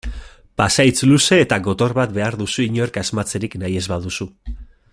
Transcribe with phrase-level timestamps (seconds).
[0.59, 4.29] Pasahitz luze eta gotor bat behar duzu inork asmatzerik nahi ez baduzu.